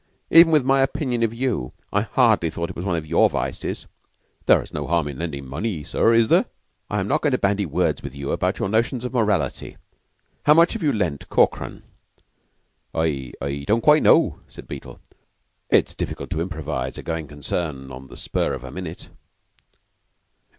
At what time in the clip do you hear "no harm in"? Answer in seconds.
4.73-5.19